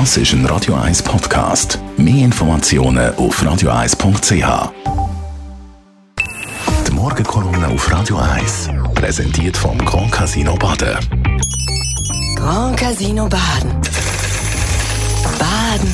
Das 0.00 0.16
ist 0.16 0.32
ein 0.32 0.44
Radio 0.46 0.74
1 0.74 1.04
Podcast. 1.04 1.78
Mehr 1.96 2.24
Informationen 2.24 3.14
auf 3.14 3.40
radio1.ch. 3.40 4.72
Die 6.88 6.92
Morgenkolumne 6.92 7.68
auf 7.68 7.92
Radio 7.92 8.16
1 8.16 8.70
präsentiert 8.96 9.56
vom 9.56 9.78
Grand 9.78 10.10
Casino 10.10 10.56
Baden. 10.56 10.98
Grand 12.34 12.76
Casino 12.76 13.28
Baden. 13.28 13.70
Baden 15.38 15.88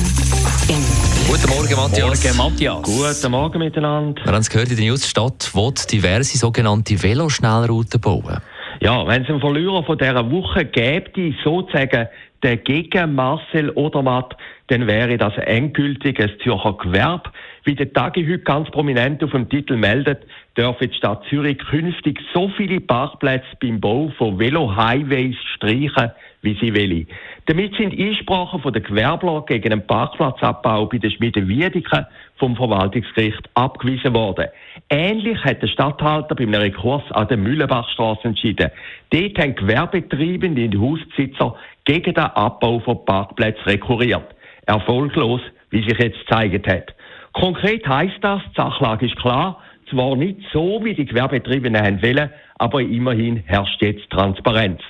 im 0.67 0.83
Guten 1.27 1.49
Morgen, 1.51 1.75
Matthias. 1.75 2.23
Morgen, 2.23 2.37
Matthias. 2.37 2.81
Guten 2.81 3.31
Morgen 3.31 3.59
miteinander. 3.59 4.25
Wir 4.25 4.31
haben 4.31 4.41
es 4.41 4.49
gehört, 4.49 4.71
in 4.71 4.77
der 4.77 4.85
News, 4.85 5.01
die 5.01 5.09
Stadt 5.09 5.51
will 5.53 5.73
diverse 5.91 6.39
sogenannte 6.39 6.97
Veloschnellrouten 6.97 8.01
bauen. 8.01 8.39
Ja, 8.79 9.05
wenn 9.05 9.21
es 9.21 9.29
einen 9.29 9.39
Verlierer 9.39 9.83
von 9.83 9.95
dieser 9.95 10.31
Woche 10.31 10.65
gäbe, 10.65 11.35
sozusagen 11.43 12.07
der 12.43 12.57
gegen 12.57 13.15
Marcel 13.15 13.69
Odermatt, 13.71 14.35
dann 14.67 14.87
wäre 14.87 15.17
das 15.17 15.37
endgültig 15.37 16.19
ein 16.19 16.31
Zürcher 16.43 16.73
Gewerbe. 16.73 17.29
Wie 17.63 17.75
der 17.75 17.91
Tagi 17.93 18.25
heute 18.25 18.39
ganz 18.39 18.69
prominent 18.71 19.23
auf 19.23 19.31
dem 19.31 19.49
Titel 19.49 19.75
meldet, 19.75 20.23
dürfen 20.57 20.89
die 20.89 20.97
Stadt 20.97 21.23
Zürich 21.29 21.59
künftig 21.59 22.19
so 22.33 22.49
viele 22.49 22.79
Parkplätze 22.79 23.47
beim 23.61 23.79
Bau 23.79 24.11
von 24.17 24.39
Velo-Highways 24.39 25.35
streichen, 25.55 26.11
wie 26.41 26.57
sie 26.59 26.73
will. 26.73 27.05
Damit 27.47 27.75
sind 27.75 27.97
Einsprachen 27.99 28.61
von 28.61 28.71
den 28.71 28.83
Gewerbler 28.83 29.43
gegen 29.47 29.71
einen 29.71 29.87
Parkplatzabbau 29.87 30.85
bei 30.85 30.99
der 30.99 31.09
Schmiede 31.09 31.47
Wiedeke 31.47 32.07
vom 32.37 32.55
Verwaltungsgericht 32.55 33.49
abgewiesen 33.55 34.13
worden. 34.13 34.47
Ähnlich 34.89 35.43
hat 35.43 35.61
der 35.61 35.67
Stadthalter 35.67 36.35
bei 36.35 36.43
einem 36.43 36.61
Rekurs 36.61 37.03
an 37.11 37.27
der 37.27 37.37
Mühlenbachstraße 37.37 38.27
entschieden. 38.27 38.69
Dort 39.09 39.39
haben 39.39 39.55
Gewerbetreibende 39.55 40.65
und 40.65 40.79
Hausbesitzer 40.79 41.55
gegen 41.85 42.13
den 42.13 42.23
Abbau 42.23 42.79
von 42.79 43.03
Parkplätzen 43.05 43.63
rekurriert. 43.65 44.35
Erfolglos, 44.67 45.41
wie 45.71 45.81
sich 45.81 45.97
jetzt 45.97 46.19
gezeigt 46.19 46.67
hat. 46.67 46.93
Konkret 47.33 47.87
heißt 47.87 48.17
das, 48.21 48.41
die 48.51 48.55
Sachlage 48.61 49.07
ist 49.07 49.15
klar, 49.15 49.59
zwar 49.89 50.15
nicht 50.15 50.39
so, 50.53 50.79
wie 50.83 50.93
die 50.93 51.05
Gewerbetreibenden 51.05 52.01
wollen, 52.03 52.29
aber 52.59 52.81
immerhin 52.81 53.37
herrscht 53.45 53.81
jetzt 53.81 54.09
Transparenz. 54.11 54.81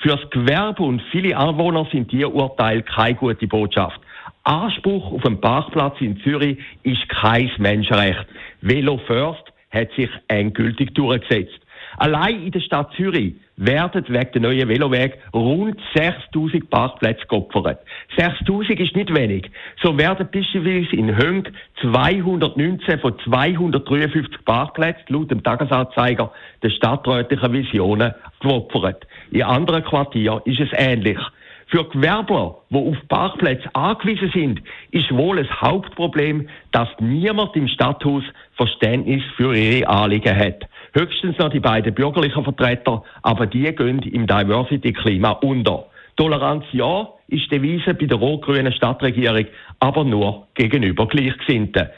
Fürs 0.00 0.30
Gewerbe 0.30 0.82
und 0.82 1.02
viele 1.10 1.36
Anwohner 1.36 1.86
sind 1.92 2.10
die 2.10 2.24
Urteile 2.24 2.82
keine 2.82 3.16
gute 3.16 3.46
Botschaft. 3.46 4.00
Anspruch 4.44 5.12
auf 5.12 5.26
einen 5.26 5.40
Parkplatz 5.40 6.00
in 6.00 6.18
Zürich 6.22 6.58
ist 6.82 7.06
kein 7.10 7.50
Menschenrecht. 7.58 8.24
Velo 8.62 8.98
First 9.06 9.44
hat 9.70 9.90
sich 9.92 10.08
endgültig 10.28 10.94
durchgesetzt. 10.94 11.60
Allein 12.00 12.44
in 12.44 12.50
der 12.50 12.60
Stadt 12.60 12.94
Zürich 12.96 13.34
werden 13.56 14.06
wegen 14.08 14.32
der 14.32 14.40
neuen 14.40 14.68
Veloweg 14.70 15.18
rund 15.34 15.78
6000 15.94 16.70
Parkplätze 16.70 17.26
geopfert. 17.28 17.80
6000 18.16 18.80
ist 18.80 18.96
nicht 18.96 19.14
wenig. 19.14 19.50
So 19.82 19.98
werden 19.98 20.26
beispielsweise 20.32 20.96
in 20.96 21.14
Höng 21.14 21.46
219 21.82 23.00
von 23.00 23.18
253 23.22 24.46
Parkplätzen 24.46 25.04
laut 25.08 25.30
dem 25.30 25.42
Tagesanzeiger 25.42 26.32
der 26.62 26.70
stadträtlichen 26.70 27.52
Visionen 27.52 28.14
geopfert. 28.40 29.06
In 29.30 29.42
anderen 29.42 29.84
Quartieren 29.84 30.40
ist 30.46 30.60
es 30.60 30.70
ähnlich. 30.72 31.18
Für 31.66 31.84
Gewerbler, 31.84 32.56
die 32.70 32.76
auf 32.78 32.96
Parkplätze 33.08 33.68
angewiesen 33.74 34.30
sind, 34.32 34.62
ist 34.90 35.14
wohl 35.14 35.36
das 35.36 35.60
Hauptproblem, 35.60 36.48
dass 36.72 36.88
niemand 36.98 37.54
im 37.56 37.68
Stadthaus 37.68 38.24
Verständnis 38.56 39.22
für 39.36 39.54
ihre 39.54 39.86
Anliegen 39.86 40.34
hat. 40.34 40.69
Höchstens 40.92 41.38
noch 41.38 41.50
die 41.50 41.60
beiden 41.60 41.94
bürgerlichen 41.94 42.44
Vertreter, 42.44 43.04
aber 43.22 43.46
die 43.46 43.74
gehen 43.74 44.00
im 44.02 44.26
Diversity-Klima 44.26 45.32
unter. 45.42 45.86
Toleranz 46.16 46.64
ja, 46.72 47.08
ist 47.28 47.44
die 47.44 47.58
Devise 47.58 47.94
bei 47.94 48.06
der 48.06 48.18
rot-grünen 48.18 48.72
Stadtregierung, 48.72 49.46
aber 49.78 50.04
nur 50.04 50.48
gegenüber 50.54 51.06
Gleichgesinnten. 51.06 51.88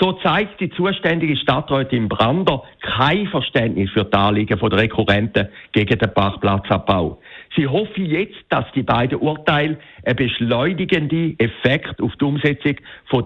So 0.00 0.12
zeigt 0.12 0.60
die 0.60 0.70
zuständige 0.70 1.36
Stadträtin 1.36 2.08
Brander 2.08 2.62
kein 2.80 3.26
Verständnis 3.28 3.90
für 3.90 4.04
die 4.04 4.14
Anliegen 4.14 4.58
der 4.58 4.78
Rekurrenten 4.78 5.48
gegen 5.72 5.98
den 5.98 6.14
Parkplatzabbau. 6.14 7.20
Sie 7.54 7.66
hoffen 7.66 8.06
jetzt, 8.06 8.38
dass 8.48 8.64
die 8.74 8.82
beiden 8.82 9.18
Urteile 9.18 9.76
einen 10.04 10.16
beschleunigenden 10.16 11.38
Effekt 11.38 12.00
auf 12.00 12.16
die 12.16 12.24
Umsetzung 12.24 12.76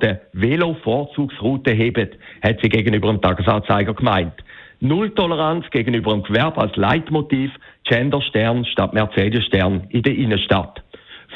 der 0.03 0.21
Velo-Vorzugsroute 0.33 1.73
heben, 1.73 2.09
hat 2.43 2.61
sie 2.61 2.69
gegenüber 2.69 3.09
dem 3.09 3.23
Tagesanzeiger 3.23 3.95
gemeint. 3.95 4.35
Nulltoleranz 4.81 5.69
gegenüber 5.71 6.13
dem 6.13 6.23
Gewerbe 6.23 6.61
als 6.61 6.77
Leitmotiv, 6.77 7.51
Genderstern 7.85 8.65
statt 8.65 8.93
Mercedes-Stern 8.93 9.87
in 9.91 10.03
der 10.03 10.15
Innenstadt. 10.15 10.83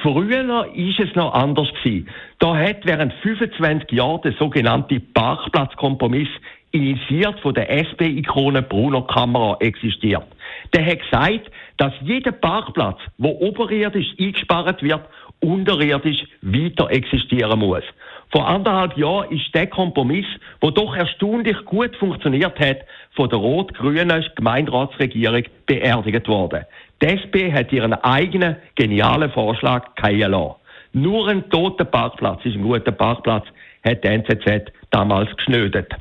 Früher 0.03 0.47
war 0.47 0.67
es 0.77 1.15
noch 1.17 1.35
anders 1.35 1.69
gewesen. 1.83 2.09
Da 2.39 2.57
hat 2.57 2.85
während 2.85 3.13
25 3.15 3.91
Jahren 3.91 4.23
der 4.23 4.33
sogenannte 4.33 5.01
Parkplatzkompromiss 5.01 6.29
initiiert 6.71 7.41
von 7.41 7.55
der 7.55 7.71
SP-Ikone 7.71 8.63
Bruno 8.63 9.03
Kammerer 9.03 9.57
existiert. 9.61 10.27
Der 10.75 10.87
hat 10.87 11.01
gesagt, 11.01 11.51
dass 11.79 11.93
jeder 12.03 12.33
Parkplatz, 12.33 12.99
wo 13.17 13.31
oberirdisch 13.41 14.15
eingespart 14.19 14.83
wird, 14.83 15.01
unterirdisch 15.41 16.25
weiter 16.43 16.91
existieren 16.91 17.59
muss. 17.59 17.85
Vor 18.31 18.47
anderthalb 18.47 18.97
Jahren 18.99 19.31
ist 19.31 19.55
der 19.55 19.67
Kompromiss, 19.67 20.27
der 20.63 20.71
doch 20.71 20.95
erstaunlich 20.95 21.57
gut 21.65 21.97
funktioniert 21.97 22.59
hat, 22.61 22.79
von 23.15 23.29
der 23.29 23.39
rot-grünen 23.39 24.25
Gemeinderatsregierung 24.37 25.45
beerdigt 25.67 26.29
worden. 26.29 26.65
Die 27.01 27.07
SP 27.07 27.53
hat 27.53 27.73
ihren 27.73 27.95
eigenen 27.95 28.57
genialen 28.75 29.31
Vorschlag 29.31 29.95
keinen 29.95 30.33
lassen. 30.33 30.57
Nur 30.93 31.29
ein 31.29 31.49
toter 31.51 31.85
Parkplatz 31.85 32.45
ist 32.45 32.57
ein 32.57 32.63
guter 32.63 32.93
Parkplatz, 32.93 33.47
hat 33.85 34.05
die 34.05 34.09
NZZ 34.09 34.73
damals 34.91 35.35
geschnödet. 35.37 35.95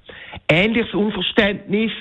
Ähnliches 0.49 0.93
Unverständnis 0.93 1.91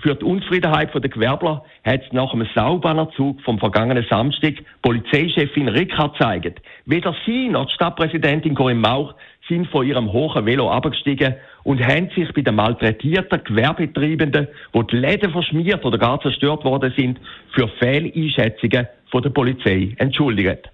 für 0.00 0.14
die 0.14 0.24
Unzufriedenheit 0.24 0.94
der 0.94 1.10
Gewerbler 1.10 1.62
hat 1.84 2.02
es 2.02 2.12
nach 2.12 2.32
einem 2.32 2.48
Saubannerzug 2.54 3.42
vom 3.42 3.58
vergangenen 3.58 4.06
Samstag 4.08 4.54
Polizeichefin 4.82 5.68
Rickard 5.68 6.14
gezeigt. 6.14 6.62
Weder 6.86 7.14
sie 7.26 7.48
noch 7.48 7.66
die 7.66 7.74
Stadtpräsidentin 7.74 8.54
Corinne 8.54 8.80
Mauch 8.80 9.14
sind 9.50 9.66
von 9.68 9.86
ihrem 9.86 10.10
hohen 10.12 10.46
Velo 10.46 10.70
abgestiegen 10.70 11.34
und 11.64 11.84
haben 11.86 12.08
sich 12.16 12.32
bei 12.32 12.40
den 12.40 12.54
malträtierten 12.54 13.44
Gewerbetreibenden, 13.44 14.48
wo 14.72 14.82
die 14.82 14.96
Läden 14.96 15.32
verschmiert 15.32 15.84
oder 15.84 15.98
gar 15.98 16.20
zerstört 16.22 16.64
worden 16.64 16.94
sind, 16.96 17.20
für 17.54 17.68
Fehleinschätzungen 17.78 18.86
von 19.10 19.22
der 19.22 19.30
Polizei 19.30 19.94
entschuldigt. 19.98 20.70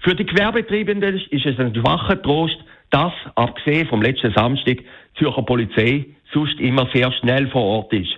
Für 0.00 0.14
die 0.14 0.26
Gewerbetreibenden 0.26 1.20
ist 1.30 1.46
es 1.46 1.58
ein 1.58 1.74
schwacher 1.74 2.20
Trost, 2.20 2.58
dass, 2.90 3.12
abgesehen 3.36 3.88
vom 3.88 4.02
letzten 4.02 4.32
Samstag, 4.32 4.78
die 4.78 4.84
Zürcher 5.18 5.42
Polizei 5.42 6.06
sonst 6.32 6.60
immer 6.60 6.88
sehr 6.92 7.10
schnell 7.12 7.48
vor 7.48 7.62
Ort 7.62 7.92
ist, 7.92 8.10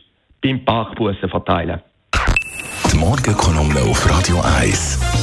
beim 0.42 0.64
Parkbussen 0.64 1.28
verteilen. 1.28 1.80
Die 2.92 2.98
Morgenkolumne 2.98 3.80
auf 3.82 4.08
Radio 4.10 4.40
1. 4.58 5.19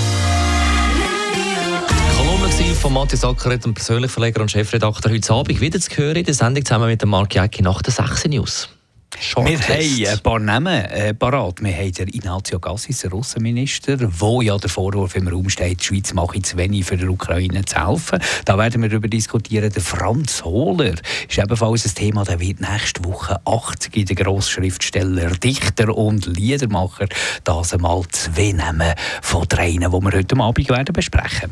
Kolumne 2.58 2.76
von 2.76 2.94
Matthias 2.94 3.24
Ackeret, 3.24 3.64
dem 3.66 3.76
persönlichen 3.76 4.12
Verleger 4.12 4.42
und 4.42 4.50
Chefredakteur, 4.50 5.12
heute 5.12 5.32
Abend 5.32 5.62
wieder 5.62 5.80
zu 5.80 5.96
hören 5.96 6.16
in 6.16 6.26
der 6.26 6.34
Sendung 6.34 6.66
zusammen 6.66 6.88
mit 6.88 7.00
dem 7.00 7.10
Mark 7.10 7.36
Jäcki 7.36 7.62
nach 7.62 7.84
der 7.84 7.94
6 7.94 8.26
News. 8.30 8.68
Wir 9.36 9.60
haben 9.60 10.06
ein 10.08 10.20
paar 10.24 10.40
Namen 10.40 10.86
äh, 10.86 11.14
parat. 11.14 11.62
Wir 11.62 11.72
haben 11.72 11.92
den 11.92 12.08
Ignazio 12.08 12.60
Gassis, 12.60 13.02
den 13.02 13.12
Russenminister, 13.12 13.98
wo 14.20 14.42
ja 14.42 14.58
der 14.58 14.72
Vorwurf 14.72 15.16
im 15.16 15.28
Raum 15.28 15.50
steht, 15.50 15.82
die 15.82 15.86
Schweiz 15.86 16.14
mache 16.14 16.42
zu 16.42 16.58
wenig 16.58 16.86
für 16.86 16.98
die 16.98 17.08
Ukraine 17.08 17.64
zu 17.64 17.88
helfen. 17.88 18.20
Da 18.46 18.58
werden 18.58 18.82
wir 18.82 18.90
darüber 18.90 19.08
diskutieren. 19.08 19.72
Der 19.72 19.82
Franz 19.82 20.44
Hohler 20.44 20.96
ist 21.30 21.38
ebenfalls 21.38 21.86
ein 21.86 21.94
Thema, 21.94 22.24
der 22.24 22.40
wird 22.40 22.60
nächste 22.60 23.04
Woche 23.04 23.40
80 23.46 23.96
in 23.96 24.06
der 24.08 24.16
Grossschriftsteller, 24.16 25.30
Dichter 25.32 25.96
und 25.96 26.26
Liedermacher. 26.26 27.08
Das 27.44 27.74
einmal 27.74 28.04
zwei 28.12 28.52
Namen 28.52 28.94
von 29.22 29.46
drei, 29.48 29.72
die 29.72 29.80
wir 29.80 29.92
heute 29.92 30.40
Abend 30.40 30.70
werden 30.70 30.94
besprechen 30.94 31.52